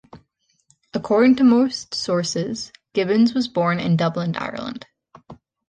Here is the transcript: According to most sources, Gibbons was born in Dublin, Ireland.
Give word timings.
According 0.95 1.35
to 1.35 1.43
most 1.43 1.93
sources, 1.93 2.71
Gibbons 2.95 3.35
was 3.35 3.47
born 3.47 3.79
in 3.79 3.97
Dublin, 3.97 4.35
Ireland. 4.35 4.87